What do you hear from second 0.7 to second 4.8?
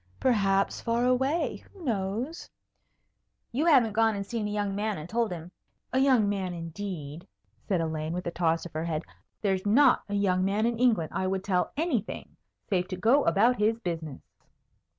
far away. Who knows?" "You haven't gone and seen a young